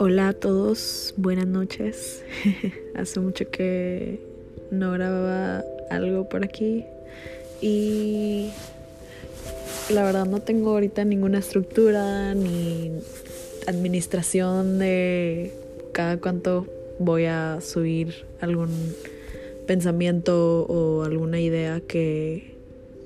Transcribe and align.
Hola 0.00 0.28
a 0.28 0.32
todos, 0.32 1.12
buenas 1.16 1.48
noches. 1.48 2.22
Hace 2.94 3.18
mucho 3.18 3.50
que 3.50 4.20
no 4.70 4.92
grababa 4.92 5.64
algo 5.90 6.28
por 6.28 6.44
aquí 6.44 6.84
y 7.60 8.50
la 9.90 10.04
verdad 10.04 10.24
no 10.26 10.40
tengo 10.40 10.70
ahorita 10.70 11.04
ninguna 11.04 11.38
estructura 11.38 12.32
ni 12.34 12.92
administración 13.66 14.78
de 14.78 15.52
cada 15.90 16.18
cuánto 16.18 16.68
voy 17.00 17.24
a 17.24 17.58
subir 17.60 18.24
algún 18.40 18.70
pensamiento 19.66 20.62
o 20.66 21.02
alguna 21.02 21.40
idea 21.40 21.80
que 21.80 22.54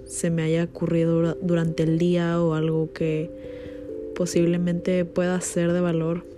se 0.06 0.28
me 0.28 0.42
haya 0.42 0.64
ocurrido 0.64 1.38
durante 1.40 1.84
el 1.84 1.98
día 1.98 2.38
o 2.38 2.52
algo 2.52 2.92
que 2.92 3.30
posiblemente 4.14 5.06
pueda 5.06 5.40
ser 5.40 5.72
de 5.72 5.80
valor. 5.80 6.30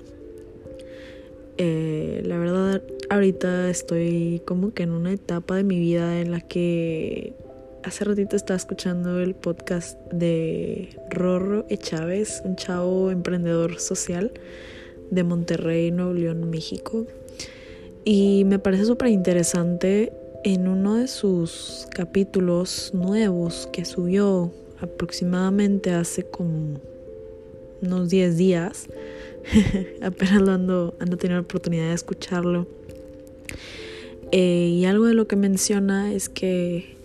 Eh, 1.57 2.23
la 2.25 2.39
verdad, 2.39 2.83
ahorita 3.11 3.71
estoy 3.71 4.43
como 4.45 4.75
que 4.75 4.83
en 4.83 4.91
una 4.91 5.13
etapa 5.13 5.57
de 5.57 5.65
mi 5.65 5.79
vida 5.79 6.21
en 6.21 6.31
la 6.31 6.41
que 6.41 7.35
hace 7.85 8.05
ratito 8.05 8.35
estaba 8.35 8.57
escuchando 8.57 9.21
el 9.21 9.35
podcast 9.35 9.99
de 10.11 10.99
Rorro 11.11 11.67
E. 11.69 11.77
Chávez, 11.77 12.43
un 12.45 12.57
chavo 12.57 13.11
emprendedor 13.11 13.79
social 13.79 14.33
de 15.11 15.23
Monterrey, 15.23 15.91
Nuevo 15.91 16.15
León, 16.15 16.51
México. 16.51 17.07
Y 18.05 18.45
me 18.47 18.59
parece 18.59 18.85
súper 18.85 19.09
interesante 19.09 20.13
en 20.45 20.69
uno 20.69 20.97
de 20.97 21.09
sus 21.09 21.87
capítulos 21.91 22.93
nuevos 22.95 23.69
que 23.73 23.85
subió 23.85 24.53
aproximadamente 24.81 25.93
hace 25.93 26.23
como 26.25 26.81
unos 27.81 28.09
10 28.09 28.37
días, 28.37 28.89
apenas 30.03 30.43
lo 30.43 30.53
ando, 30.53 30.95
ando 31.01 31.17
la 31.29 31.41
oportunidad 31.41 31.89
de 31.89 31.95
escucharlo. 31.95 32.67
Eh, 34.33 34.69
y 34.73 34.85
algo 34.85 35.07
de 35.07 35.15
lo 35.15 35.29
que 35.29 35.37
menciona 35.37 36.13
es 36.13 36.29
que 36.29 36.97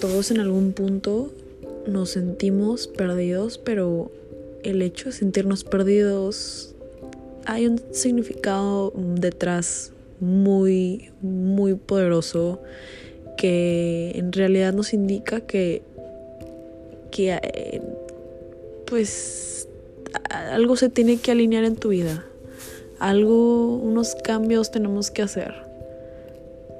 todos 0.00 0.30
en 0.30 0.40
algún 0.40 0.72
punto 0.72 1.32
nos 1.86 2.10
sentimos 2.10 2.88
perdidos, 2.88 3.58
pero 3.58 4.10
el 4.62 4.82
hecho 4.82 5.06
de 5.06 5.12
sentirnos 5.12 5.64
perdidos 5.64 6.74
hay 7.46 7.66
un 7.66 7.80
significado 7.92 8.92
detrás 8.96 9.92
muy, 10.20 11.10
muy 11.22 11.74
poderoso 11.74 12.60
que 13.36 14.12
en 14.14 14.32
realidad 14.32 14.72
nos 14.72 14.92
indica 14.92 15.40
que, 15.40 15.82
que 17.10 17.32
eh, 17.32 17.82
pues 18.86 19.65
algo 20.30 20.76
se 20.76 20.88
tiene 20.88 21.18
que 21.18 21.30
alinear 21.30 21.64
en 21.64 21.76
tu 21.76 21.90
vida. 21.90 22.24
Algo, 22.98 23.76
unos 23.76 24.14
cambios 24.14 24.70
tenemos 24.70 25.10
que 25.10 25.22
hacer. 25.22 25.54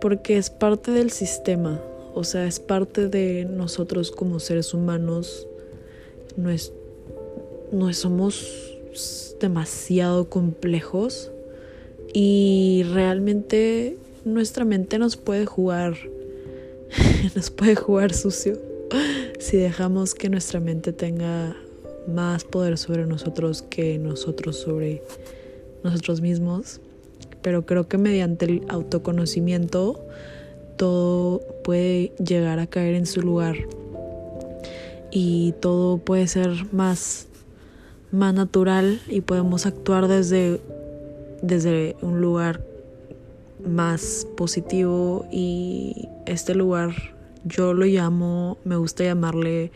Porque 0.00 0.38
es 0.38 0.50
parte 0.50 0.90
del 0.90 1.10
sistema. 1.10 1.80
O 2.14 2.24
sea, 2.24 2.46
es 2.46 2.60
parte 2.60 3.08
de 3.08 3.44
nosotros 3.44 4.10
como 4.10 4.40
seres 4.40 4.72
humanos. 4.74 5.46
No, 6.36 6.50
es, 6.50 6.72
no 7.72 7.92
somos 7.92 8.76
demasiado 9.40 10.28
complejos 10.28 11.30
y 12.12 12.84
realmente 12.92 13.98
nuestra 14.24 14.64
mente 14.64 14.98
nos 14.98 15.16
puede 15.16 15.44
jugar, 15.44 15.96
nos 17.34 17.50
puede 17.50 17.76
jugar 17.76 18.14
sucio 18.14 18.58
si 19.38 19.58
dejamos 19.58 20.14
que 20.14 20.30
nuestra 20.30 20.60
mente 20.60 20.92
tenga 20.92 21.56
más 22.08 22.44
poder 22.44 22.78
sobre 22.78 23.06
nosotros 23.06 23.62
que 23.62 23.98
nosotros 23.98 24.56
sobre 24.56 25.02
nosotros 25.82 26.20
mismos. 26.20 26.80
Pero 27.42 27.66
creo 27.66 27.88
que 27.88 27.98
mediante 27.98 28.46
el 28.46 28.62
autoconocimiento 28.68 30.04
todo 30.76 31.40
puede 31.64 32.12
llegar 32.16 32.58
a 32.58 32.66
caer 32.66 32.94
en 32.94 33.06
su 33.06 33.22
lugar 33.22 33.56
y 35.10 35.54
todo 35.60 35.98
puede 35.98 36.26
ser 36.26 36.50
más 36.72 37.28
más 38.10 38.34
natural 38.34 39.00
y 39.08 39.20
podemos 39.20 39.66
actuar 39.66 40.08
desde 40.08 40.60
desde 41.42 41.96
un 42.02 42.20
lugar 42.20 42.62
más 43.64 44.26
positivo 44.36 45.26
y 45.30 46.08
este 46.26 46.54
lugar 46.54 46.94
yo 47.44 47.74
lo 47.74 47.86
llamo, 47.86 48.58
me 48.64 48.76
gusta 48.76 49.04
llamarle 49.04 49.70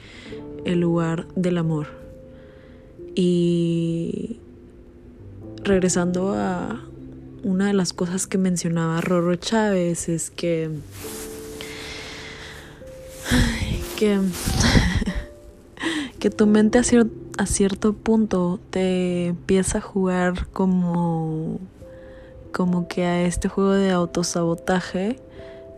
el 0.65 0.81
lugar 0.81 1.27
del 1.37 1.59
amor. 1.59 1.87
Y 3.15 4.39
regresando 5.63 6.35
a 6.35 6.81
una 7.43 7.69
de 7.69 7.73
las 7.73 7.93
cosas 7.93 8.27
que 8.27 8.39
mencionaba 8.39 9.01
Rorro 9.01 9.37
Chávez 9.37 10.09
es 10.09 10.31
que 10.31 10.71
que 13.97 14.21
que 16.19 16.31
tu 16.31 16.47
mente 16.47 16.79
a 16.79 16.83
cierto 16.83 17.21
a 17.41 17.47
cierto 17.47 17.95
punto 17.95 18.61
te 18.69 19.29
empieza 19.29 19.79
a 19.79 19.81
jugar 19.81 20.49
como 20.49 21.59
como 22.53 22.87
que 22.87 23.07
a 23.07 23.23
este 23.23 23.49
juego 23.49 23.73
de 23.73 23.91
autosabotaje 23.91 25.19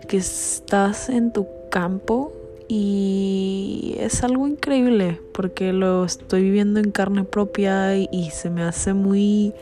que 0.09 0.17
estás 0.17 1.09
en 1.09 1.33
tu 1.33 1.47
campo 1.71 2.33
y 2.75 3.97
es 3.99 4.25
algo 4.25 4.49
increíble 4.49 5.21
porque 5.35 5.75
lo 5.75 6.07
estoy 6.07 6.45
viviendo 6.45 6.81
en 6.81 6.91
carne 6.91 7.23
propia 7.23 7.99
y, 7.99 8.31
se 8.31 8.49
me 8.49 8.63
hace 8.63 8.95
muy 8.95 9.53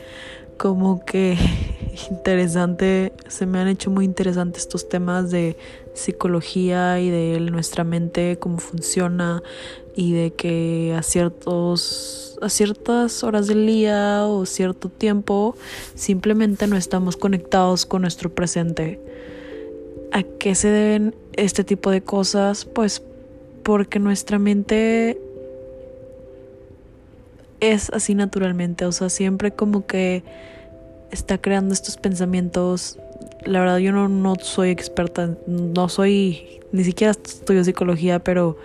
como 0.55 1.03
que 1.03 1.37
interesante, 2.09 3.11
se 3.27 3.45
me 3.45 3.59
han 3.59 3.67
hecho 3.67 3.91
muy 3.91 4.05
interesantes 4.05 4.61
estos 4.61 4.87
temas 4.87 5.29
de 5.29 5.57
psicología 5.93 7.01
y 7.01 7.09
de 7.09 7.37
nuestra 7.41 7.83
mente, 7.83 8.37
cómo 8.39 8.59
funciona 8.59 9.43
y 9.93 10.13
de 10.13 10.31
que 10.31 10.95
a 10.97 11.03
ciertos 11.03 12.39
a 12.41 12.47
ciertas 12.47 13.25
horas 13.25 13.47
del 13.47 13.67
día 13.67 14.25
o 14.25 14.45
cierto 14.45 14.87
tiempo 14.87 15.57
simplemente 15.95 16.65
no 16.65 16.77
estamos 16.77 17.17
conectados 17.17 17.85
con 17.85 18.03
nuestro 18.03 18.33
presente. 18.33 19.01
¿A 20.13 20.23
qué 20.23 20.55
se 20.55 20.69
deben 20.69 21.13
este 21.33 21.63
tipo 21.63 21.91
de 21.91 22.01
cosas? 22.01 22.65
Pues 22.65 23.01
porque 23.63 23.99
nuestra 23.99 24.39
mente 24.39 25.19
es 27.59 27.89
así 27.91 28.15
naturalmente, 28.15 28.85
o 28.85 28.91
sea, 28.91 29.09
siempre 29.09 29.51
como 29.51 29.85
que 29.85 30.23
está 31.11 31.37
creando 31.37 31.73
estos 31.73 31.97
pensamientos. 31.97 32.97
La 33.45 33.59
verdad 33.59 33.77
yo 33.77 33.91
no, 33.91 34.07
no 34.09 34.35
soy 34.35 34.69
experta, 34.69 35.35
no 35.47 35.89
soy, 35.89 36.61
ni 36.71 36.83
siquiera 36.83 37.11
estudio 37.11 37.63
psicología, 37.63 38.19
pero 38.19 38.57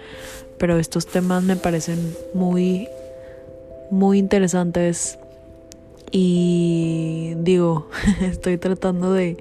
pero 0.58 0.78
estos 0.78 1.06
temas 1.06 1.42
me 1.42 1.56
parecen 1.56 2.14
muy, 2.34 2.88
muy 3.90 4.18
interesantes 4.18 5.18
y 6.10 7.34
digo, 7.38 7.88
estoy 8.22 8.58
tratando 8.58 9.12
de, 9.12 9.36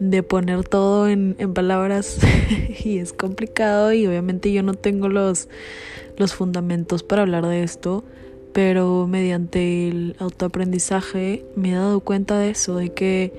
de 0.00 0.22
poner 0.22 0.66
todo 0.66 1.08
en, 1.08 1.34
en 1.38 1.54
palabras 1.54 2.18
y 2.84 2.98
es 2.98 3.12
complicado 3.12 3.92
y 3.92 4.06
obviamente 4.06 4.52
yo 4.52 4.62
no 4.62 4.74
tengo 4.74 5.08
los, 5.08 5.48
los 6.16 6.34
fundamentos 6.34 7.02
para 7.02 7.22
hablar 7.22 7.46
de 7.46 7.62
esto, 7.62 8.04
pero 8.52 9.06
mediante 9.06 9.88
el 9.88 10.16
autoaprendizaje 10.18 11.44
me 11.56 11.70
he 11.70 11.74
dado 11.74 12.00
cuenta 12.00 12.38
de 12.38 12.50
eso, 12.50 12.76
de 12.76 12.90
que, 12.90 13.32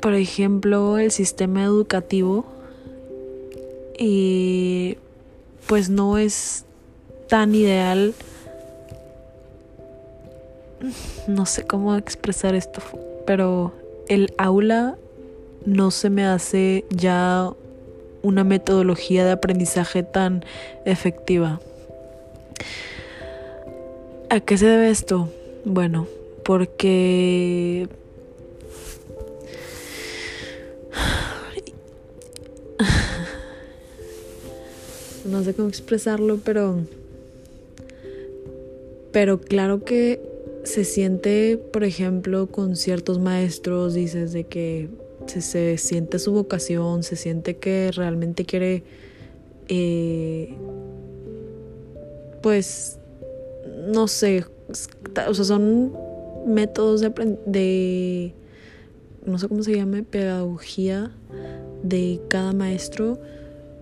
por 0.00 0.14
ejemplo, 0.14 0.98
el 0.98 1.10
sistema 1.10 1.62
educativo 1.62 2.46
y 3.98 4.98
pues 5.66 5.90
no 5.90 6.18
es 6.18 6.64
tan 7.28 7.54
ideal. 7.54 8.14
No 11.28 11.46
sé 11.46 11.64
cómo 11.64 11.96
expresar 11.96 12.54
esto, 12.54 12.82
pero 13.26 13.72
el 14.08 14.32
aula 14.38 14.96
no 15.64 15.90
se 15.90 16.10
me 16.10 16.24
hace 16.24 16.84
ya 16.90 17.50
una 18.22 18.44
metodología 18.44 19.24
de 19.24 19.30
aprendizaje 19.32 20.02
tan 20.02 20.44
efectiva. 20.84 21.60
¿A 24.30 24.40
qué 24.40 24.56
se 24.56 24.66
debe 24.66 24.90
esto? 24.90 25.28
Bueno, 25.64 26.06
porque 26.44 27.88
no 35.24 35.42
sé 35.44 35.54
cómo 35.54 35.68
expresarlo, 35.68 36.38
pero 36.44 36.80
pero 39.12 39.40
claro 39.40 39.84
que 39.84 40.20
se 40.72 40.84
siente, 40.84 41.58
por 41.58 41.84
ejemplo, 41.84 42.46
con 42.46 42.76
ciertos 42.76 43.18
maestros, 43.18 43.92
dices 43.92 44.32
de 44.32 44.44
que 44.44 44.88
se, 45.26 45.76
siente 45.76 46.18
su 46.18 46.32
vocación, 46.32 47.02
se 47.02 47.16
siente 47.16 47.58
que 47.58 47.90
realmente 47.92 48.46
quiere, 48.46 48.82
eh, 49.68 50.56
pues, 52.42 52.98
no 53.86 54.08
sé, 54.08 54.46
o 55.28 55.34
sea, 55.34 55.44
son 55.44 55.92
métodos 56.46 57.02
de, 57.02 57.10
de 57.44 58.34
no 59.26 59.38
sé 59.38 59.48
cómo 59.48 59.62
se 59.62 59.76
llama, 59.76 60.02
pedagogía 60.10 61.12
de 61.82 62.18
cada 62.28 62.54
maestro, 62.54 63.18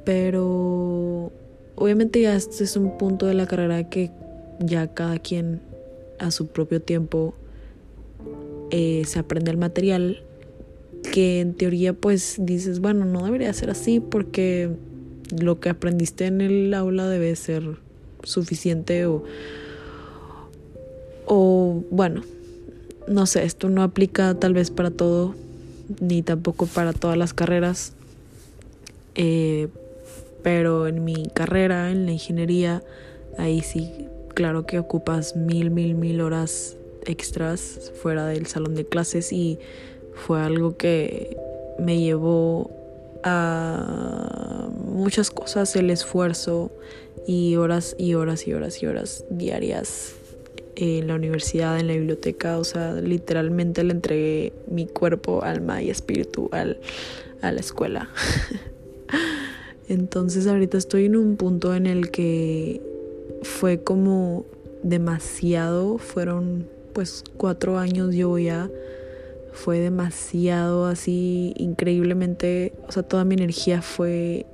pero 0.04 1.30
obviamente 1.76 2.20
ya 2.20 2.34
este 2.34 2.64
es 2.64 2.76
un 2.76 2.98
punto 2.98 3.26
de 3.26 3.34
la 3.34 3.46
carrera 3.46 3.88
que 3.88 4.10
ya 4.58 4.92
cada 4.92 5.20
quien 5.20 5.69
a 6.20 6.30
su 6.30 6.46
propio 6.46 6.80
tiempo 6.80 7.34
eh, 8.70 9.02
se 9.06 9.18
aprende 9.18 9.50
el 9.50 9.56
material 9.56 10.22
que 11.12 11.40
en 11.40 11.54
teoría 11.54 11.92
pues 11.92 12.36
dices, 12.38 12.80
bueno, 12.80 13.04
no 13.04 13.24
debería 13.24 13.52
ser 13.52 13.70
así 13.70 14.00
porque 14.00 14.70
lo 15.38 15.58
que 15.60 15.70
aprendiste 15.70 16.26
en 16.26 16.40
el 16.40 16.72
aula 16.74 17.08
debe 17.08 17.34
ser 17.36 17.78
suficiente 18.22 19.06
o, 19.06 19.24
o 21.26 21.82
bueno, 21.90 22.22
no 23.08 23.26
sé, 23.26 23.44
esto 23.44 23.68
no 23.70 23.82
aplica 23.82 24.34
tal 24.34 24.52
vez 24.52 24.70
para 24.70 24.90
todo, 24.90 25.34
ni 26.00 26.22
tampoco 26.22 26.66
para 26.66 26.92
todas 26.92 27.16
las 27.16 27.32
carreras, 27.32 27.94
eh, 29.14 29.68
pero 30.42 30.86
en 30.86 31.02
mi 31.04 31.26
carrera, 31.34 31.90
en 31.90 32.06
la 32.06 32.12
ingeniería, 32.12 32.82
ahí 33.38 33.62
sí, 33.62 33.90
claro 34.30 34.66
que 34.66 34.78
ocupas 34.78 35.36
mil, 35.36 35.70
mil, 35.70 35.94
mil 35.94 36.20
horas 36.20 36.76
extras 37.06 37.92
fuera 38.02 38.26
del 38.26 38.46
salón 38.46 38.74
de 38.74 38.84
clases 38.84 39.32
y 39.32 39.58
fue 40.14 40.40
algo 40.40 40.76
que 40.76 41.36
me 41.78 41.98
llevó 41.98 42.70
a 43.22 44.68
muchas 44.84 45.30
cosas, 45.30 45.74
el 45.76 45.90
esfuerzo 45.90 46.70
y 47.26 47.56
horas 47.56 47.94
y 47.98 48.14
horas 48.14 48.46
y 48.46 48.54
horas 48.54 48.82
y 48.82 48.86
horas 48.86 49.24
diarias 49.30 50.14
en 50.76 51.08
la 51.08 51.14
universidad, 51.14 51.78
en 51.78 51.88
la 51.88 51.94
biblioteca, 51.94 52.58
o 52.58 52.64
sea, 52.64 52.94
literalmente 52.94 53.84
le 53.84 53.92
entregué 53.92 54.52
mi 54.70 54.86
cuerpo, 54.86 55.42
alma 55.42 55.82
y 55.82 55.90
espíritu 55.90 56.48
al, 56.52 56.80
a 57.42 57.52
la 57.52 57.60
escuela. 57.60 58.08
Entonces 59.88 60.46
ahorita 60.46 60.78
estoy 60.78 61.06
en 61.06 61.16
un 61.16 61.36
punto 61.36 61.74
en 61.74 61.86
el 61.86 62.10
que 62.10 62.80
fue 63.42 63.82
como 63.82 64.44
demasiado, 64.82 65.98
fueron 65.98 66.68
pues 66.92 67.24
cuatro 67.36 67.78
años 67.78 68.14
yo 68.14 68.38
ya, 68.38 68.70
fue 69.52 69.78
demasiado 69.80 70.86
así, 70.86 71.52
increíblemente, 71.56 72.72
o 72.88 72.92
sea, 72.92 73.02
toda 73.02 73.24
mi 73.24 73.34
energía 73.34 73.82
fue 73.82 74.46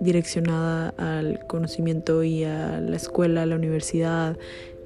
direccionada 0.00 0.90
al 0.96 1.46
conocimiento 1.46 2.24
y 2.24 2.44
a 2.44 2.80
la 2.80 2.96
escuela, 2.96 3.42
a 3.42 3.46
la 3.46 3.56
universidad, 3.56 4.36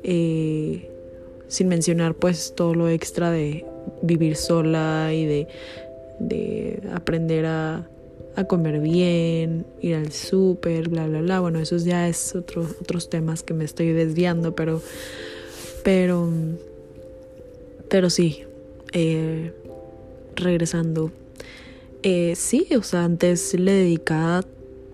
eh, 0.02 0.90
sin 1.48 1.68
mencionar 1.68 2.14
pues 2.14 2.54
todo 2.54 2.74
lo 2.74 2.88
extra 2.88 3.30
de 3.30 3.64
vivir 4.02 4.36
sola 4.36 5.12
y 5.12 5.26
de, 5.26 5.48
de 6.20 6.82
aprender 6.94 7.46
a, 7.46 7.88
a, 8.38 8.44
comer 8.44 8.80
bien, 8.80 9.66
ir 9.80 9.96
al 9.96 10.12
súper, 10.12 10.88
bla, 10.88 11.06
bla, 11.06 11.20
bla. 11.20 11.40
Bueno, 11.40 11.58
esos 11.58 11.84
ya 11.84 12.08
es 12.08 12.34
otro, 12.34 12.66
otros 12.80 13.10
temas 13.10 13.42
que 13.42 13.54
me 13.54 13.64
estoy 13.64 13.92
desviando, 13.92 14.54
pero, 14.54 14.82
pero, 15.84 16.28
pero 17.88 18.10
sí, 18.10 18.44
eh, 18.92 19.52
regresando. 20.36 21.12
Eh, 22.02 22.34
sí, 22.36 22.66
o 22.76 22.82
sea, 22.82 23.04
antes 23.04 23.54
le 23.54 23.72
dedicaba 23.72 24.44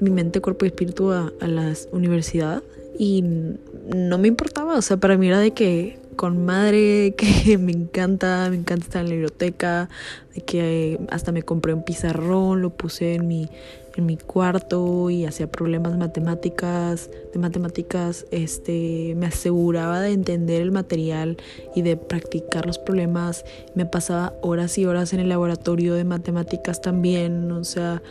mi 0.00 0.10
mente, 0.10 0.40
cuerpo 0.40 0.64
y 0.64 0.68
espíritu 0.68 1.12
a, 1.12 1.32
a 1.40 1.46
la 1.46 1.74
universidad 1.92 2.62
y 2.98 3.22
no 3.22 4.18
me 4.18 4.28
importaba, 4.28 4.76
o 4.76 4.82
sea, 4.82 4.96
para 4.96 5.16
mí 5.16 5.28
era 5.28 5.38
de 5.38 5.52
que 5.52 5.98
con 6.14 6.44
madre, 6.44 7.14
que 7.18 7.58
me 7.58 7.72
encanta, 7.72 8.48
me 8.50 8.56
encanta 8.56 8.84
estar 8.84 9.02
en 9.02 9.08
la 9.08 9.14
biblioteca, 9.14 9.88
de 10.34 10.40
que 10.40 10.98
hasta 11.10 11.32
me 11.32 11.42
compré 11.42 11.74
un 11.74 11.84
pizarrón, 11.84 12.62
lo 12.62 12.70
puse 12.70 13.14
en 13.14 13.28
mi, 13.28 13.48
en 13.96 14.06
mi 14.06 14.16
cuarto 14.16 15.10
y 15.10 15.24
hacía 15.24 15.50
problemas 15.50 15.96
matemáticas, 15.96 17.10
de 17.32 17.38
matemáticas, 17.38 18.26
este, 18.30 19.14
me 19.16 19.26
aseguraba 19.26 20.00
de 20.00 20.12
entender 20.12 20.62
el 20.62 20.72
material 20.72 21.36
y 21.74 21.82
de 21.82 21.96
practicar 21.96 22.66
los 22.66 22.78
problemas, 22.78 23.44
me 23.74 23.86
pasaba 23.86 24.34
horas 24.42 24.76
y 24.78 24.86
horas 24.86 25.12
en 25.12 25.20
el 25.20 25.28
laboratorio 25.28 25.94
de 25.94 26.04
matemáticas 26.04 26.80
también, 26.80 27.50
o 27.52 27.64
sea, 27.64 28.02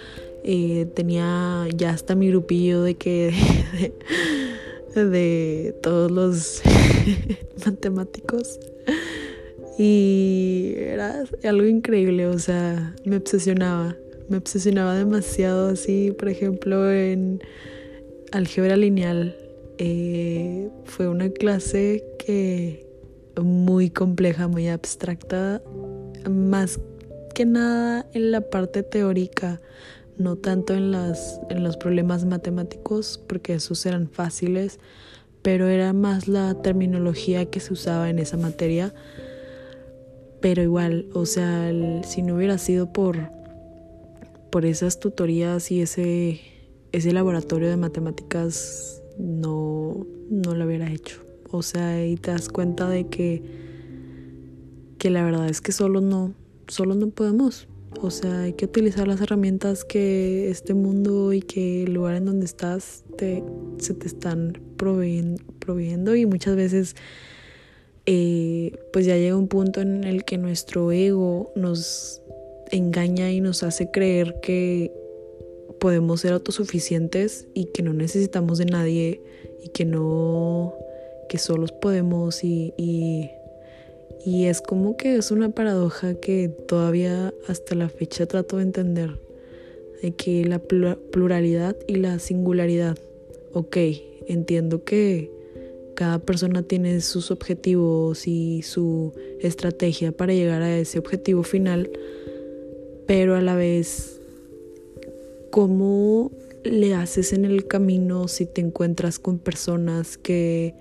eh, 0.43 0.87
tenía 0.93 1.65
ya 1.75 1.91
hasta 1.91 2.15
mi 2.15 2.29
grupillo 2.29 2.81
de 2.83 2.95
que... 2.95 3.33
de 4.95 5.75
todos 5.81 6.11
los 6.11 6.61
matemáticos. 7.65 8.59
Y 9.77 10.73
era 10.77 11.23
algo 11.43 11.65
increíble, 11.65 12.27
o 12.27 12.37
sea, 12.37 12.95
me 13.05 13.17
obsesionaba, 13.17 13.95
me 14.29 14.37
obsesionaba 14.37 14.95
demasiado 14.95 15.69
así, 15.69 16.11
por 16.11 16.29
ejemplo, 16.29 16.91
en 16.91 17.41
álgebra 18.31 18.77
lineal. 18.77 19.35
Eh, 19.79 20.69
fue 20.85 21.07
una 21.07 21.29
clase 21.29 22.03
que 22.19 22.85
muy 23.41 23.89
compleja, 23.89 24.47
muy 24.47 24.67
abstracta, 24.67 25.61
más 26.29 26.79
que 27.33 27.45
nada 27.45 28.05
en 28.13 28.31
la 28.31 28.41
parte 28.41 28.83
teórica 28.83 29.59
no 30.17 30.35
tanto 30.35 30.73
en, 30.73 30.91
las, 30.91 31.39
en 31.49 31.63
los 31.63 31.77
problemas 31.77 32.25
matemáticos, 32.25 33.21
porque 33.27 33.55
esos 33.55 33.85
eran 33.85 34.09
fáciles, 34.09 34.79
pero 35.41 35.67
era 35.67 35.93
más 35.93 36.27
la 36.27 36.61
terminología 36.61 37.45
que 37.45 37.59
se 37.59 37.73
usaba 37.73 38.09
en 38.09 38.19
esa 38.19 38.37
materia. 38.37 38.93
Pero 40.41 40.61
igual, 40.61 41.07
o 41.13 41.25
sea, 41.25 41.71
si 42.03 42.21
no 42.21 42.35
hubiera 42.35 42.57
sido 42.57 42.91
por, 42.91 43.17
por 44.51 44.65
esas 44.65 44.99
tutorías 44.99 45.71
y 45.71 45.81
ese, 45.81 46.41
ese 46.91 47.11
laboratorio 47.11 47.69
de 47.69 47.77
matemáticas, 47.77 49.01
no, 49.17 50.05
no 50.29 50.55
lo 50.55 50.65
hubiera 50.65 50.91
hecho. 50.91 51.21
O 51.51 51.61
sea, 51.61 51.89
ahí 51.89 52.15
te 52.15 52.31
das 52.31 52.49
cuenta 52.49 52.89
de 52.89 53.07
que, 53.07 53.43
que 54.97 55.09
la 55.09 55.23
verdad 55.23 55.47
es 55.47 55.61
que 55.61 55.71
solo 55.71 56.01
no, 56.01 56.33
solo 56.67 56.95
no 56.95 57.09
podemos. 57.09 57.67
O 58.01 58.11
sea, 58.11 58.41
hay 58.41 58.53
que 58.53 58.65
utilizar 58.65 59.07
las 59.07 59.21
herramientas 59.21 59.85
que 59.85 60.49
este 60.49 60.73
mundo 60.73 61.33
y 61.33 61.41
que 61.41 61.83
el 61.83 61.93
lugar 61.93 62.15
en 62.15 62.25
donde 62.25 62.45
estás 62.45 63.03
te, 63.17 63.43
se 63.77 63.93
te 63.93 64.07
están 64.07 64.59
proveyendo, 64.77 66.15
y 66.15 66.25
muchas 66.25 66.55
veces 66.55 66.95
eh, 68.05 68.77
pues 68.91 69.05
ya 69.05 69.15
llega 69.15 69.37
un 69.37 69.47
punto 69.47 69.81
en 69.81 70.03
el 70.03 70.25
que 70.25 70.37
nuestro 70.37 70.91
ego 70.91 71.51
nos 71.55 72.21
engaña 72.71 73.31
y 73.31 73.39
nos 73.39 73.63
hace 73.63 73.89
creer 73.91 74.35
que 74.41 74.91
podemos 75.79 76.21
ser 76.21 76.33
autosuficientes 76.33 77.47
y 77.53 77.65
que 77.65 77.83
no 77.83 77.93
necesitamos 77.93 78.57
de 78.57 78.65
nadie 78.65 79.21
y 79.63 79.69
que 79.69 79.85
no, 79.85 80.73
que 81.29 81.37
solos 81.37 81.71
podemos 81.71 82.43
y 82.43 82.73
es 84.25 84.61
como 84.61 84.95
que 84.95 85.15
es 85.15 85.31
una 85.31 85.49
paradoja 85.49 86.15
que 86.15 86.47
todavía 86.47 87.33
hasta 87.47 87.75
la 87.75 87.89
fecha 87.89 88.25
trato 88.25 88.57
de 88.57 88.63
entender. 88.63 89.19
De 90.01 90.11
que 90.11 90.45
la 90.45 90.59
pluralidad 90.59 91.75
y 91.87 91.95
la 91.95 92.19
singularidad. 92.19 92.97
Ok, 93.53 93.77
entiendo 94.27 94.83
que 94.83 95.31
cada 95.95 96.19
persona 96.19 96.63
tiene 96.63 97.01
sus 97.01 97.31
objetivos 97.31 98.27
y 98.27 98.61
su 98.63 99.13
estrategia 99.41 100.11
para 100.11 100.33
llegar 100.33 100.61
a 100.61 100.77
ese 100.77 100.99
objetivo 100.99 101.43
final. 101.43 101.89
Pero 103.05 103.35
a 103.35 103.41
la 103.41 103.55
vez, 103.55 104.19
¿cómo 105.51 106.31
le 106.63 106.93
haces 106.93 107.33
en 107.33 107.45
el 107.45 107.67
camino 107.67 108.27
si 108.27 108.45
te 108.45 108.61
encuentras 108.61 109.19
con 109.19 109.39
personas 109.39 110.17
que 110.17 110.73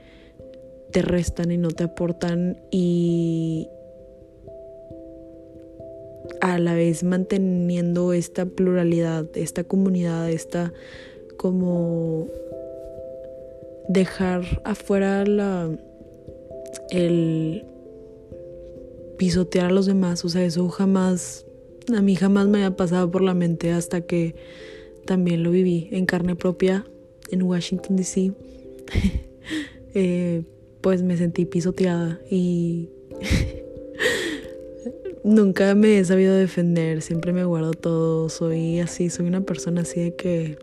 te 0.93 1.03
restan 1.03 1.51
y 1.51 1.57
no 1.57 1.71
te 1.71 1.85
aportan 1.85 2.61
y 2.71 3.69
a 6.41 6.59
la 6.59 6.75
vez 6.75 7.03
manteniendo 7.05 8.13
esta 8.13 8.47
pluralidad, 8.47 9.27
esta 9.35 9.65
comunidad, 9.65 10.31
esta 10.31 10.73
como 11.37 12.29
dejar 13.89 14.43
afuera 14.65 15.25
la 15.25 15.71
el 16.91 17.65
pisotear 19.19 19.67
a 19.67 19.71
los 19.71 19.87
demás, 19.87 20.25
o 20.25 20.29
sea, 20.29 20.45
eso 20.45 20.69
jamás 20.69 21.47
a 21.95 22.01
mí 22.01 22.15
jamás 22.15 22.47
me 22.47 22.59
había 22.59 22.77
pasado 22.77 23.11
por 23.11 23.23
la 23.23 23.35
mente 23.35 23.73
hasta 23.73 24.03
que 24.03 24.35
también 25.05 25.43
lo 25.43 25.51
viví 25.51 25.89
en 25.91 26.07
carne 26.07 26.37
propia 26.37 26.85
en 27.31 27.43
Washington 27.43 27.97
DC. 27.97 28.33
eh, 29.95 30.43
pues 30.83 31.03
me 31.03 31.17
sentí 31.17 31.47
pisoteada 31.47 32.21
y 32.31 32.91
nunca 35.25 35.75
me 35.75 35.99
he 35.99 36.05
sabido 36.05 36.35
defender, 36.35 37.01
siempre 37.01 37.33
me 37.33 37.45
guardo 37.45 37.73
todo, 37.73 38.29
soy 38.29 38.81
así, 38.81 39.09
soy 39.09 39.27
una 39.27 39.41
persona 39.41 39.83
así 39.83 40.01
de 40.01 40.17
que 40.17 40.59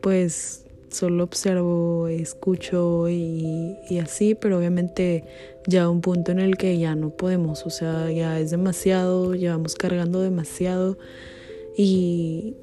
pues 0.00 0.64
solo 0.88 1.24
observo, 1.24 2.08
escucho 2.08 3.08
y, 3.08 3.76
y, 3.88 3.98
así, 3.98 4.34
pero 4.34 4.58
obviamente 4.58 5.24
ya 5.66 5.88
un 5.88 6.00
punto 6.00 6.32
en 6.32 6.40
el 6.40 6.56
que 6.56 6.78
ya 6.78 6.94
no 6.94 7.10
podemos, 7.10 7.66
o 7.66 7.70
sea, 7.70 8.10
ya 8.10 8.40
es 8.40 8.50
demasiado, 8.50 9.34
llevamos 9.34 9.74
cargando 9.74 10.20
demasiado 10.20 10.98
y, 11.76 12.54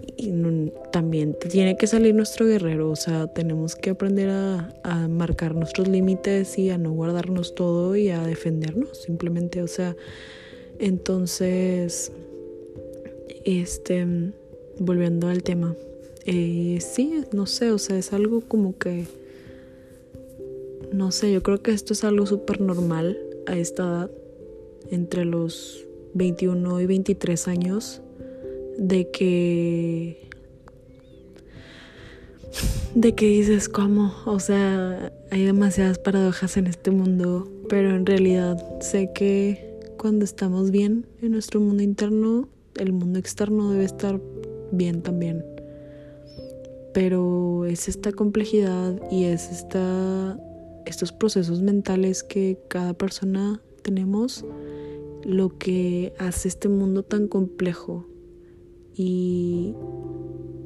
también 0.91 1.35
tiene 1.49 1.77
que 1.77 1.87
salir 1.87 2.13
nuestro 2.13 2.45
guerrero, 2.45 2.91
o 2.91 2.95
sea, 2.95 3.27
tenemos 3.27 3.75
que 3.75 3.91
aprender 3.91 4.29
a, 4.29 5.07
marcar 5.09 5.55
nuestros 5.55 5.87
límites 5.87 6.57
y 6.57 6.69
a 6.69 6.77
no 6.77 6.91
guardarnos 6.91 7.55
todo 7.55 7.95
y 7.95 8.09
a 8.09 8.21
defendernos, 8.25 8.97
simplemente, 9.03 9.61
o 9.61 9.67
sea, 9.67 9.95
entonces, 10.79 12.11
este, 13.45 14.05
volviendo 14.77 15.27
al 15.27 15.43
tema, 15.43 15.75
eh, 16.25 16.79
sí, 16.81 17.23
no 17.31 17.45
sé, 17.45 17.71
o 17.71 17.77
sea, 17.77 17.97
es 17.97 18.13
algo 18.13 18.41
como 18.41 18.77
que, 18.77 19.05
no 20.91 21.11
sé, 21.11 21.31
yo 21.31 21.41
creo 21.41 21.61
que 21.61 21.71
esto 21.71 21.93
es 21.93 22.03
algo 22.03 22.25
súper 22.25 22.61
normal 22.61 23.17
a 23.47 23.57
esta 23.57 23.83
edad, 23.83 24.11
entre 24.91 25.25
los 25.25 25.85
21 26.15 26.81
y 26.81 26.85
23 26.87 27.47
años 27.47 28.01
de 28.79 29.11
que 29.11 30.29
de 32.95 33.13
que 33.13 33.27
dices 33.27 33.69
cómo, 33.69 34.13
o 34.25 34.39
sea, 34.39 35.11
hay 35.31 35.45
demasiadas 35.45 35.99
paradojas 35.99 36.57
en 36.57 36.67
este 36.67 36.89
mundo, 36.89 37.47
pero 37.69 37.95
en 37.95 38.05
realidad 38.05 38.57
sé 38.81 39.11
que 39.13 39.77
cuando 39.97 40.25
estamos 40.25 40.71
bien 40.71 41.05
en 41.21 41.33
nuestro 41.33 41.59
mundo 41.59 41.83
interno, 41.83 42.49
el 42.75 42.93
mundo 42.93 43.19
externo 43.19 43.71
debe 43.71 43.85
estar 43.85 44.19
bien 44.71 45.01
también. 45.01 45.45
Pero 46.93 47.65
es 47.65 47.87
esta 47.87 48.11
complejidad 48.11 48.99
y 49.11 49.25
es 49.25 49.51
esta 49.51 50.39
estos 50.85 51.11
procesos 51.11 51.61
mentales 51.61 52.23
que 52.23 52.57
cada 52.67 52.93
persona 52.95 53.61
tenemos 53.83 54.43
lo 55.23 55.55
que 55.59 56.13
hace 56.17 56.47
este 56.47 56.67
mundo 56.67 57.03
tan 57.03 57.27
complejo 57.27 58.08
y, 59.01 59.75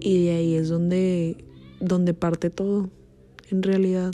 de 0.01 0.31
ahí 0.31 0.55
es 0.55 0.69
donde, 0.69 1.37
donde 1.79 2.15
parte 2.15 2.49
todo, 2.49 2.89
en 3.51 3.61
realidad. 3.61 4.11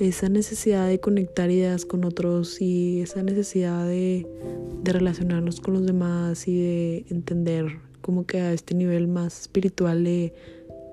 Esa 0.00 0.28
necesidad 0.30 0.88
de 0.88 0.98
conectar 0.98 1.50
ideas 1.50 1.84
con 1.84 2.04
otros 2.04 2.60
y 2.60 3.02
esa 3.02 3.22
necesidad 3.22 3.86
de, 3.86 4.26
de 4.82 4.92
relacionarnos 4.92 5.60
con 5.60 5.74
los 5.74 5.86
demás 5.86 6.48
y 6.48 6.58
de 6.58 7.04
entender 7.10 7.66
como 8.00 8.24
que 8.24 8.40
a 8.40 8.52
este 8.54 8.74
nivel 8.74 9.08
más 9.08 9.42
espiritual 9.42 10.06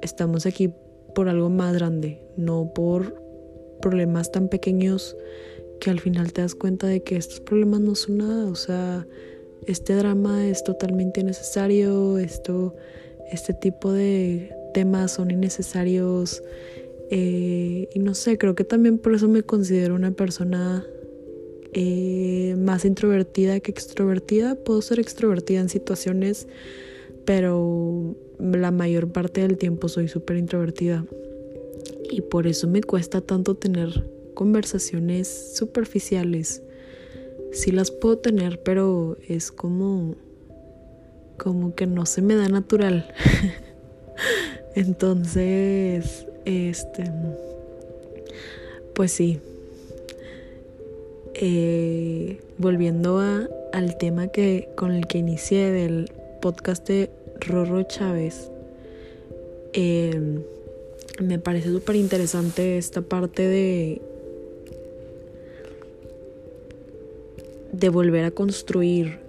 estamos 0.02 0.46
aquí 0.46 0.70
por 1.16 1.30
algo 1.30 1.50
más 1.50 1.74
grande, 1.74 2.22
no 2.36 2.74
por 2.76 3.16
problemas 3.82 4.32
tan 4.32 4.50
pequeños 4.50 5.16
que 5.80 5.90
al 5.90 6.02
final 6.02 6.34
te 6.34 6.42
das 6.42 6.54
cuenta 6.54 6.86
de 6.88 7.02
que 7.02 7.16
estos 7.16 7.40
problemas 7.40 7.80
no 7.80 7.96
son 7.96 8.18
nada, 8.18 8.46
o 8.46 8.56
sea, 8.56 9.08
este 9.66 9.96
drama 9.96 10.48
es 10.48 10.64
totalmente 10.64 11.22
innecesario, 11.22 12.18
esto, 12.18 12.76
este 13.32 13.54
tipo 13.54 13.92
de 13.92 14.54
temas 14.74 15.14
son 15.14 15.32
innecesarios. 15.32 16.44
Eh, 17.10 17.88
y 17.94 18.00
no 18.00 18.14
sé, 18.14 18.38
creo 18.38 18.56
que 18.56 18.64
también 18.64 18.98
por 18.98 19.14
eso 19.14 19.28
me 19.28 19.44
considero 19.44 19.96
una 19.96 20.12
persona 20.12 20.86
eh, 21.74 22.56
más 22.58 22.86
introvertida 22.86 23.60
que 23.60 23.72
extrovertida. 23.72 24.56
Puedo 24.56 24.82
ser 24.82 25.00
extrovertida 25.00 25.60
en 25.60 25.70
situaciones, 25.70 26.48
pero 27.26 28.16
la 28.40 28.72
mayor 28.72 29.12
parte 29.12 29.42
del 29.42 29.58
tiempo 29.58 29.90
soy 29.90 30.08
súper 30.08 30.38
introvertida. 30.38 31.06
Y 32.10 32.22
por 32.22 32.48
eso 32.48 32.68
me 32.68 32.82
cuesta 32.82 33.22
tanto 33.22 33.56
tener 33.56 34.06
conversaciones 34.34 35.56
superficiales 35.56 36.62
sí 37.52 37.72
las 37.72 37.92
puedo 37.92 38.18
tener, 38.18 38.62
pero 38.62 39.18
es 39.28 39.52
como 39.52 40.16
como 41.38 41.76
que 41.76 41.86
no 41.86 42.06
se 42.06 42.22
me 42.22 42.36
da 42.36 42.50
natural. 42.50 43.14
Entonces, 44.76 46.26
este 46.46 47.04
pues 48.98 49.12
sí. 49.12 49.40
Eh, 51.36 52.42
volviendo 52.58 53.20
a, 53.20 53.48
al 53.72 53.96
tema 54.00 54.30
que 54.30 54.70
con 54.76 54.92
el 54.92 55.06
que 55.06 55.20
inicié 55.20 55.72
del 55.72 56.10
podcast 56.42 56.88
de 56.88 57.12
Rorro 57.40 57.84
Chávez, 57.84 58.50
em, 59.74 60.42
me 61.22 61.38
parece 61.38 61.70
súper 61.70 61.96
interesante 61.96 62.80
esta 62.80 63.04
parte 63.04 63.48
de 63.48 64.02
de 67.80 67.90
volver 67.90 68.26
a 68.26 68.32
construir, 68.32 69.20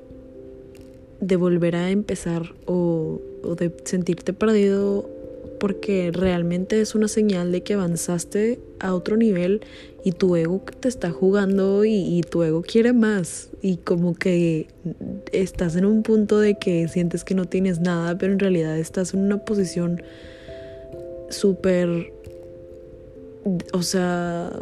de 1.21 1.37
volver 1.37 1.77
a 1.77 1.91
empezar 1.91 2.55
o, 2.67 3.21
de 3.59 3.73
sentirte 3.85 4.33
perdido 4.33 5.09
porque 5.61 6.13
realmente 6.13 6.81
es 6.81 6.95
una 6.95 7.09
señal 7.09 7.51
de 7.51 7.63
que 7.63 7.75
avanzaste 7.75 8.61
a 8.79 8.95
otro 8.95 9.17
nivel 9.17 9.61
y 10.05 10.13
tu 10.13 10.37
ego 10.37 10.63
te 10.81 10.89
está 10.89 11.11
jugando 11.11 11.85
y, 11.85 11.95
y, 11.95 12.23
tu 12.23 12.43
ego 12.45 12.63
quiere 12.63 12.93
más 12.93 13.51
y 13.61 13.79
como 13.79 14.15
que 14.15 14.69
estás 15.33 15.75
en 15.75 15.85
un 15.85 16.05
punto 16.05 16.39
de 16.39 16.59
que 16.59 16.87
sientes 16.87 17.25
que 17.25 17.35
no 17.35 17.45
tienes 17.47 17.81
nada 17.81 18.17
pero 18.17 18.33
en 18.33 18.39
realidad 18.39 18.79
estás 18.79 19.15
en 19.15 19.21
una 19.21 19.39
posición 19.39 20.03
súper 21.29 22.13
o 23.73 23.83
sea 23.83 24.53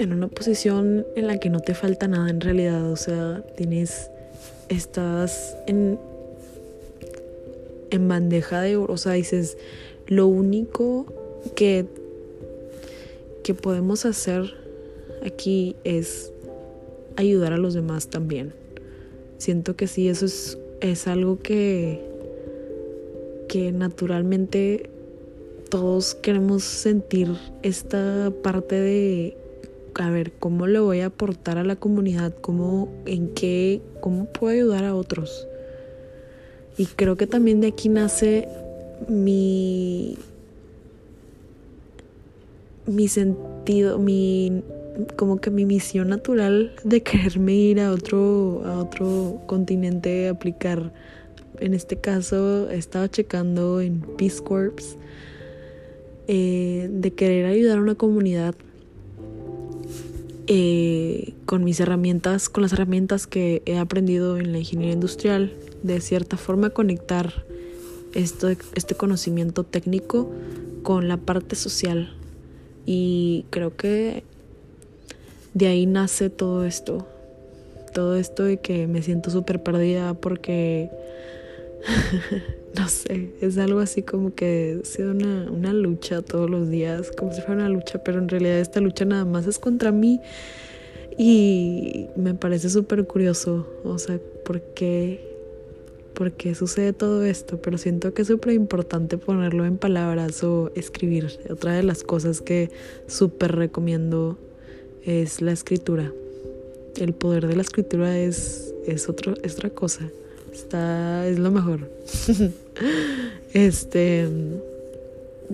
en 0.00 0.14
una 0.14 0.28
posición 0.28 1.06
en 1.14 1.26
la 1.26 1.38
que 1.38 1.50
no 1.50 1.60
te 1.60 1.74
falta 1.74 2.08
nada 2.08 2.30
en 2.30 2.40
realidad, 2.40 2.90
o 2.90 2.96
sea, 2.96 3.44
tienes, 3.56 4.10
estás 4.70 5.54
en, 5.66 5.98
en 7.90 8.08
bandeja 8.08 8.62
de 8.62 8.76
oro, 8.76 8.94
o 8.94 8.96
sea, 8.96 9.12
dices, 9.12 9.58
lo 10.06 10.26
único 10.26 11.04
que, 11.54 11.84
que 13.44 13.52
podemos 13.52 14.06
hacer 14.06 14.54
aquí 15.22 15.76
es 15.84 16.32
ayudar 17.16 17.52
a 17.52 17.58
los 17.58 17.74
demás 17.74 18.08
también. 18.08 18.54
Siento 19.36 19.76
que 19.76 19.86
sí, 19.86 20.08
eso 20.08 20.24
es, 20.24 20.56
es 20.80 21.06
algo 21.08 21.38
que, 21.40 22.00
que 23.48 23.70
naturalmente 23.70 24.88
todos 25.68 26.14
queremos 26.14 26.64
sentir 26.64 27.28
esta 27.62 28.32
parte 28.42 28.76
de 28.76 29.39
a 29.98 30.10
ver 30.10 30.32
cómo 30.32 30.66
le 30.66 30.80
voy 30.80 31.00
a 31.00 31.06
aportar 31.06 31.58
a 31.58 31.64
la 31.64 31.76
comunidad, 31.76 32.34
cómo, 32.40 32.88
en 33.06 33.28
qué, 33.34 33.82
cómo 34.00 34.26
puedo 34.26 34.52
ayudar 34.52 34.84
a 34.84 34.94
otros. 34.94 35.46
Y 36.76 36.86
creo 36.86 37.16
que 37.16 37.26
también 37.26 37.60
de 37.60 37.68
aquí 37.68 37.88
nace 37.88 38.48
mi, 39.08 40.16
mi 42.86 43.08
sentido, 43.08 43.98
mi, 43.98 44.62
como 45.16 45.40
que 45.40 45.50
mi 45.50 45.64
misión 45.64 46.08
natural 46.08 46.74
de 46.84 47.02
quererme 47.02 47.54
ir 47.54 47.80
a 47.80 47.92
otro, 47.92 48.62
a 48.64 48.78
otro 48.78 49.40
continente 49.46 50.28
a 50.28 50.32
aplicar. 50.32 50.92
En 51.58 51.74
este 51.74 51.96
caso, 51.96 52.70
he 52.70 52.76
estado 52.76 53.06
checando 53.08 53.80
en 53.80 54.00
Peace 54.16 54.42
Corps 54.42 54.96
eh, 56.28 56.88
de 56.90 57.12
querer 57.12 57.46
ayudar 57.46 57.78
a 57.78 57.80
una 57.82 57.94
comunidad 57.94 58.54
eh, 60.52 61.34
con 61.46 61.62
mis 61.62 61.78
herramientas, 61.78 62.48
con 62.48 62.64
las 62.64 62.72
herramientas 62.72 63.28
que 63.28 63.62
he 63.66 63.78
aprendido 63.78 64.36
en 64.36 64.50
la 64.50 64.58
ingeniería 64.58 64.94
industrial, 64.94 65.52
de 65.84 66.00
cierta 66.00 66.36
forma 66.36 66.70
conectar 66.70 67.44
esto, 68.14 68.48
este 68.74 68.96
conocimiento 68.96 69.62
técnico 69.62 70.28
con 70.82 71.06
la 71.06 71.18
parte 71.18 71.54
social. 71.54 72.16
Y 72.84 73.44
creo 73.50 73.76
que 73.76 74.24
de 75.54 75.68
ahí 75.68 75.86
nace 75.86 76.30
todo 76.30 76.64
esto. 76.64 77.06
Todo 77.94 78.16
esto 78.16 78.42
de 78.42 78.56
que 78.56 78.88
me 78.88 79.02
siento 79.02 79.30
súper 79.30 79.62
perdida 79.62 80.14
porque 80.14 80.90
no 82.76 82.88
sé, 82.88 83.30
es 83.40 83.58
algo 83.58 83.80
así 83.80 84.02
como 84.02 84.34
que 84.34 84.80
ha 84.82 84.86
sido 84.86 85.12
una, 85.12 85.50
una, 85.50 85.72
lucha 85.72 86.22
todos 86.22 86.48
los 86.48 86.68
días, 86.68 87.10
como 87.16 87.32
si 87.32 87.40
fuera 87.40 87.62
una 87.62 87.68
lucha, 87.68 88.02
pero 88.04 88.18
en 88.18 88.28
realidad 88.28 88.58
esta 88.58 88.80
lucha 88.80 89.04
nada 89.04 89.24
más 89.24 89.46
es 89.46 89.58
contra 89.58 89.92
mí 89.92 90.20
y 91.18 92.06
me 92.16 92.34
parece 92.34 92.70
súper 92.70 93.06
curioso, 93.06 93.66
o 93.84 93.98
sea, 93.98 94.18
¿por 94.44 94.62
qué, 94.62 95.20
¿por 96.14 96.32
qué 96.32 96.54
sucede 96.54 96.92
todo 96.92 97.24
esto? 97.24 97.60
Pero 97.60 97.78
siento 97.78 98.14
que 98.14 98.22
es 98.22 98.28
súper 98.28 98.54
importante 98.54 99.18
ponerlo 99.18 99.66
en 99.66 99.76
palabras 99.76 100.42
o 100.44 100.70
escribir. 100.74 101.38
Otra 101.50 101.72
de 101.74 101.82
las 101.82 102.04
cosas 102.04 102.40
que 102.40 102.70
súper 103.06 103.56
recomiendo 103.56 104.38
es 105.04 105.42
la 105.42 105.52
escritura. 105.52 106.12
El 106.96 107.12
poder 107.12 107.46
de 107.46 107.56
la 107.56 107.62
escritura 107.62 108.18
es, 108.18 108.74
es, 108.86 109.08
otro, 109.08 109.34
es 109.42 109.54
otra 109.56 109.70
cosa. 109.70 110.10
Está, 110.52 111.26
es 111.26 111.38
lo 111.38 111.50
mejor. 111.50 111.90
este, 113.52 114.28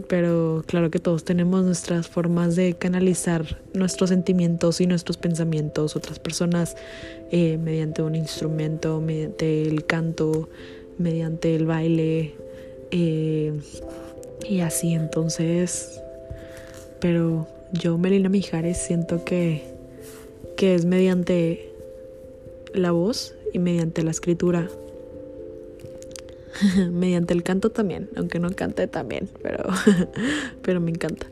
pero 0.09 0.63
claro 0.67 0.91
que 0.91 0.99
todos 0.99 1.25
tenemos 1.25 1.65
nuestras 1.65 2.07
formas 2.07 2.55
de 2.55 2.75
canalizar 2.75 3.59
nuestros 3.73 4.11
sentimientos 4.11 4.81
y 4.81 4.87
nuestros 4.87 5.17
pensamientos. 5.17 5.97
Otras 5.97 6.19
personas 6.19 6.77
eh, 7.31 7.59
mediante 7.59 8.03
un 8.03 8.15
instrumento, 8.15 9.01
mediante 9.01 9.63
el 9.63 9.87
canto, 9.87 10.49
mediante 10.99 11.55
el 11.55 11.67
baile 11.67 12.35
eh, 12.91 13.59
y 14.49 14.61
así. 14.61 14.93
Entonces, 14.93 16.01
pero 17.01 17.47
yo, 17.73 17.97
Melina 17.97 18.29
Mijares, 18.29 18.79
siento 18.79 19.25
que, 19.25 19.63
que 20.57 20.75
es 20.75 20.85
mediante 20.85 21.73
la 22.75 22.91
voz 22.91 23.35
y 23.55 23.59
mediante 23.59 24.03
la 24.03 24.11
escritura 24.11 24.69
mediante 26.93 27.35
el 27.35 27.43
canto 27.43 27.71
también, 27.71 28.09
aunque 28.17 28.39
no 28.39 28.51
cante 28.51 28.87
también, 28.87 29.29
pero, 29.43 29.65
pero 30.63 30.81
me 30.81 30.91
encanta. 30.91 31.27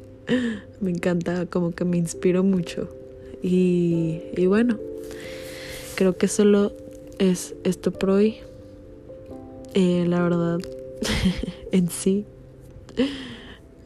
Me 0.80 0.90
encanta, 0.90 1.46
como 1.46 1.72
que 1.72 1.84
me 1.84 1.98
inspiro 1.98 2.42
mucho. 2.42 2.88
Y, 3.42 4.22
y 4.36 4.46
bueno, 4.46 4.78
creo 5.96 6.16
que 6.16 6.28
solo 6.28 6.72
es 7.18 7.54
esto 7.64 7.92
por 7.92 8.10
hoy. 8.10 8.36
Eh, 9.74 10.04
la 10.08 10.22
verdad, 10.22 10.60
en 11.72 11.90
sí, 11.90 12.24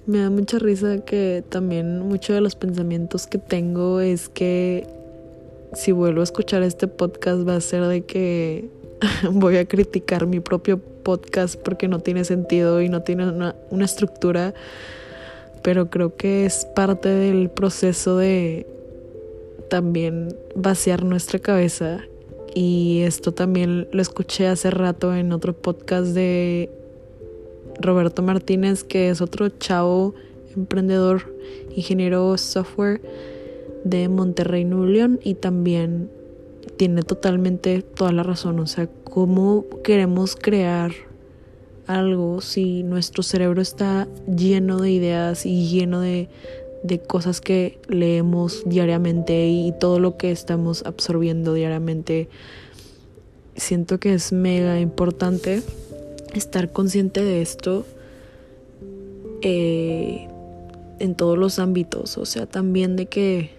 me 0.06 0.18
da 0.20 0.30
mucha 0.30 0.58
risa 0.58 1.04
que 1.04 1.42
también 1.48 2.00
muchos 2.00 2.34
de 2.34 2.40
los 2.40 2.56
pensamientos 2.56 3.26
que 3.26 3.38
tengo 3.38 4.00
es 4.00 4.28
que 4.28 4.86
si 5.74 5.92
vuelvo 5.92 6.20
a 6.20 6.24
escuchar 6.24 6.62
este 6.62 6.88
podcast 6.88 7.46
va 7.46 7.56
a 7.56 7.60
ser 7.60 7.84
de 7.84 8.02
que 8.02 8.68
voy 9.32 9.56
a 9.56 9.66
criticar 9.66 10.26
mi 10.26 10.40
propio 10.40 10.80
podcast 11.08 11.58
porque 11.58 11.88
no 11.88 12.00
tiene 12.00 12.22
sentido 12.24 12.82
y 12.82 12.90
no 12.90 13.00
tiene 13.00 13.26
una, 13.30 13.54
estructura, 13.82 14.52
pero 15.62 15.88
creo 15.88 16.16
que 16.16 16.44
es 16.44 16.66
parte 16.76 17.08
del 17.08 17.48
proceso 17.48 18.18
de 18.18 18.66
también 19.70 20.36
vaciar 20.54 21.04
nuestra 21.04 21.38
cabeza. 21.38 22.02
Y 22.54 23.00
esto 23.06 23.32
también 23.32 23.88
lo 23.90 24.02
escuché 24.02 24.48
hace 24.48 24.70
rato 24.70 25.14
en 25.14 25.32
otro 25.32 25.54
podcast 25.54 26.08
de 26.08 26.70
Roberto 27.80 28.20
Martínez, 28.20 28.84
que 28.84 29.08
es 29.08 29.22
otro 29.22 29.48
chavo 29.48 30.14
emprendedor, 30.54 31.34
ingeniero 31.74 32.36
software 32.36 33.00
de 33.82 34.10
Monterrey, 34.10 34.66
Nuevo 34.66 34.84
León, 34.84 35.20
y 35.24 35.36
también 35.36 36.10
tiene 36.78 37.02
totalmente 37.02 37.82
toda 37.82 38.12
la 38.12 38.22
razón. 38.22 38.58
O 38.60 38.66
sea, 38.66 38.88
¿cómo 39.04 39.66
queremos 39.84 40.36
crear 40.36 40.92
algo 41.86 42.40
si 42.40 42.82
nuestro 42.82 43.22
cerebro 43.22 43.60
está 43.60 44.08
lleno 44.26 44.78
de 44.78 44.90
ideas 44.92 45.44
y 45.44 45.68
lleno 45.68 46.00
de, 46.00 46.28
de 46.82 47.00
cosas 47.00 47.40
que 47.40 47.78
leemos 47.88 48.62
diariamente 48.64 49.48
y 49.48 49.74
todo 49.78 49.98
lo 49.98 50.16
que 50.16 50.30
estamos 50.30 50.86
absorbiendo 50.86 51.52
diariamente? 51.52 52.28
Siento 53.56 53.98
que 53.98 54.14
es 54.14 54.32
mega 54.32 54.80
importante 54.80 55.62
estar 56.32 56.70
consciente 56.70 57.24
de 57.24 57.42
esto 57.42 57.84
eh, 59.42 60.28
en 61.00 61.14
todos 61.16 61.36
los 61.36 61.58
ámbitos. 61.58 62.18
O 62.18 62.24
sea, 62.24 62.46
también 62.46 62.94
de 62.94 63.06
que 63.06 63.57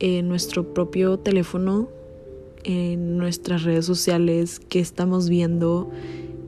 en 0.00 0.28
nuestro 0.28 0.72
propio 0.72 1.18
teléfono, 1.18 1.88
en 2.64 3.18
nuestras 3.18 3.62
redes 3.62 3.84
sociales, 3.84 4.60
qué 4.68 4.80
estamos 4.80 5.28
viendo, 5.28 5.90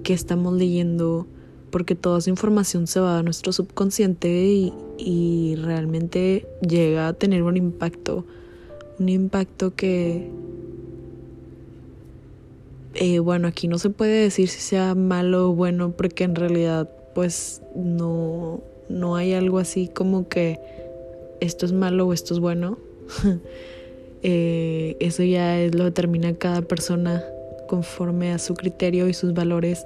qué 0.03 0.15
estamos 0.15 0.55
leyendo, 0.55 1.27
porque 1.71 1.95
toda 1.95 2.19
esa 2.19 2.31
información 2.31 2.87
se 2.87 3.01
va 3.01 3.19
a 3.19 3.23
nuestro 3.23 3.53
subconsciente 3.53 4.29
y, 4.99 5.55
realmente 5.57 6.47
llega 6.67 7.09
a 7.09 7.13
tener 7.13 7.43
un 7.43 7.57
impacto, 7.57 8.25
un 8.99 9.09
impacto 9.09 9.75
que, 9.75 10.31
eh, 12.95 13.19
bueno, 13.19 13.49
aquí 13.49 13.69
no 13.69 13.79
se 13.79 13.91
puede 13.91 14.23
decir 14.23 14.49
si 14.49 14.61
sea 14.61 14.95
malo 14.95 15.51
o 15.51 15.55
bueno, 15.55 15.93
porque 15.93 16.25
en 16.25 16.35
realidad 16.35 16.91
pues 17.15 17.63
no, 17.75 18.61
no 18.89 19.17
hay 19.17 19.35
algo 19.35 19.59
así 19.59 19.89
como 19.89 20.29
que 20.29 20.59
esto 21.41 21.67
es 21.67 21.73
malo 21.73 22.07
o 22.07 22.13
esto 22.13 22.33
es 22.35 22.41
bueno 22.41 22.79
Eh, 24.25 24.97
eso 25.01 25.25
ya 25.25 25.59
lo 25.73 25.83
determina 25.83 26.33
cada 26.35 26.63
persona 26.63 27.25
conforme 27.67 28.31
a 28.31 28.39
su 28.39 28.55
criterio 28.55 29.09
y 29.09 29.15
sus 29.15 29.35
valores. 29.35 29.85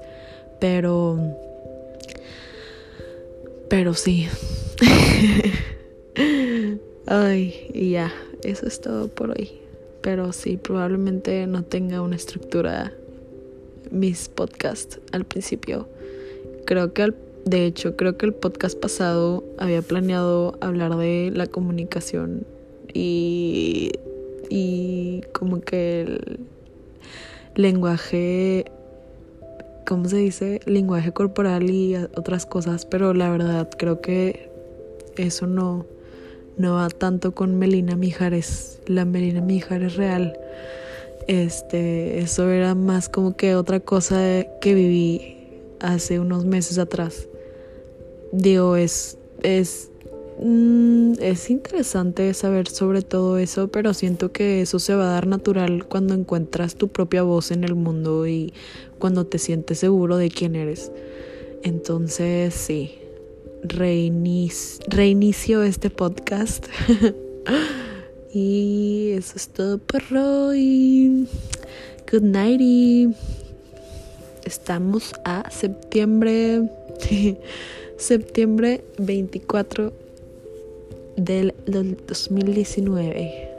Pero. 0.60 1.18
Pero 3.70 3.94
sí. 3.94 4.28
Ay, 7.06 7.70
y 7.72 7.92
ya. 7.92 8.12
Eso 8.42 8.66
es 8.66 8.78
todo 8.82 9.08
por 9.08 9.30
hoy. 9.30 9.52
Pero 10.02 10.34
sí, 10.34 10.58
probablemente 10.58 11.46
no 11.46 11.62
tenga 11.62 12.02
una 12.02 12.16
estructura 12.16 12.92
mis 13.90 14.28
podcasts 14.28 15.00
al 15.12 15.24
principio. 15.24 15.88
Creo 16.66 16.92
que 16.92 17.14
de 17.46 17.64
hecho, 17.64 17.94
creo 17.94 18.18
que 18.18 18.26
el 18.26 18.34
podcast 18.34 18.76
pasado 18.76 19.44
había 19.56 19.80
planeado 19.80 20.58
hablar 20.60 20.96
de 20.96 21.30
la 21.32 21.46
comunicación 21.46 22.44
y, 22.96 23.92
y 24.48 25.20
como 25.32 25.60
que 25.60 26.00
el 26.00 26.40
lenguaje, 27.54 28.64
¿cómo 29.86 30.08
se 30.08 30.16
dice? 30.16 30.60
Lenguaje 30.64 31.12
corporal 31.12 31.68
y 31.68 31.94
otras 31.94 32.46
cosas, 32.46 32.86
pero 32.86 33.12
la 33.12 33.30
verdad 33.30 33.68
creo 33.76 34.00
que 34.00 34.48
eso 35.16 35.46
no, 35.46 35.84
no 36.56 36.74
va 36.76 36.88
tanto 36.88 37.34
con 37.34 37.58
Melina 37.58 37.96
Mijares, 37.96 38.80
la 38.86 39.04
Melina 39.04 39.42
Mijares 39.42 39.96
real. 39.96 40.38
Este, 41.26 42.20
eso 42.20 42.48
era 42.50 42.74
más 42.74 43.10
como 43.10 43.36
que 43.36 43.56
otra 43.56 43.80
cosa 43.80 44.46
que 44.62 44.74
viví 44.74 45.36
hace 45.80 46.18
unos 46.18 46.46
meses 46.46 46.78
atrás. 46.78 47.28
Digo, 48.32 48.76
es, 48.76 49.18
es 49.42 49.90
Mm, 50.38 51.14
es 51.20 51.48
interesante 51.48 52.34
saber 52.34 52.68
sobre 52.68 53.00
todo 53.00 53.38
eso, 53.38 53.68
pero 53.68 53.94
siento 53.94 54.32
que 54.32 54.60
eso 54.60 54.78
se 54.78 54.94
va 54.94 55.04
a 55.04 55.12
dar 55.12 55.26
natural 55.26 55.86
cuando 55.86 56.12
encuentras 56.12 56.74
tu 56.74 56.88
propia 56.88 57.22
voz 57.22 57.50
en 57.50 57.64
el 57.64 57.74
mundo 57.74 58.26
y 58.26 58.52
cuando 58.98 59.26
te 59.26 59.38
sientes 59.38 59.78
seguro 59.78 60.18
de 60.18 60.28
quién 60.28 60.54
eres. 60.54 60.92
Entonces, 61.62 62.54
sí, 62.54 62.98
reinicio 63.62 65.62
este 65.62 65.88
podcast. 65.88 66.66
y 68.34 69.12
eso 69.12 69.32
es 69.36 69.48
todo 69.48 69.78
por 69.78 70.02
hoy. 70.14 71.26
Good 72.12 72.22
night. 72.22 72.60
Y 72.60 73.14
estamos 74.44 75.14
a 75.24 75.50
septiembre. 75.50 76.68
septiembre 77.96 78.84
24 78.98 80.05
del, 81.16 81.54
2019. 81.66 83.56